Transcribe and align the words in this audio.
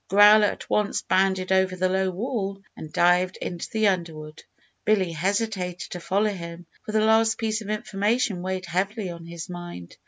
Growler 0.07 0.47
at 0.47 0.67
once 0.67 1.03
bounded 1.03 1.51
over 1.51 1.75
the 1.75 1.87
low 1.87 2.09
wall 2.09 2.59
and 2.75 2.91
dived 2.91 3.37
into 3.37 3.69
the 3.71 3.87
underwood. 3.87 4.41
Billy 4.83 5.11
hesitated 5.11 5.91
to 5.91 5.99
follow 5.99 6.31
him, 6.33 6.65
for 6.83 6.91
the 6.91 7.01
last 7.05 7.37
piece 7.37 7.61
of 7.61 7.69
information 7.69 8.41
weighed 8.41 8.65
heavily 8.65 9.11
on 9.11 9.27
his 9.27 9.47
mind. 9.47 9.95